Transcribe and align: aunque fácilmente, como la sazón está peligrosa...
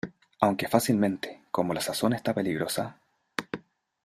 aunque 0.39 0.67
fácilmente, 0.67 1.43
como 1.51 1.75
la 1.75 1.79
sazón 1.81 2.13
está 2.13 2.33
peligrosa... 2.33 2.97